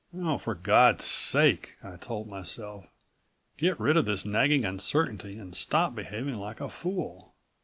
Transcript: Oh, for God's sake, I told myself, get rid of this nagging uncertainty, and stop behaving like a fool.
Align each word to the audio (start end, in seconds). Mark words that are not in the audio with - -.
Oh, 0.17 0.39
for 0.39 0.55
God's 0.55 1.03
sake, 1.05 1.75
I 1.83 1.95
told 1.95 2.27
myself, 2.27 2.87
get 3.59 3.79
rid 3.79 3.97
of 3.97 4.05
this 4.05 4.25
nagging 4.25 4.65
uncertainty, 4.65 5.37
and 5.37 5.55
stop 5.55 5.93
behaving 5.93 6.37
like 6.39 6.59
a 6.59 6.69
fool. 6.69 7.35